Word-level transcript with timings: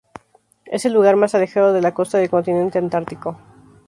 Es 0.65 0.85
el 0.85 0.93
lugar 0.93 1.15
más 1.15 1.35
alejado 1.35 1.73
de 1.73 1.81
la 1.83 1.93
costa 1.93 2.17
del 2.17 2.31
continente 2.31 2.79
antártico. 2.79 3.37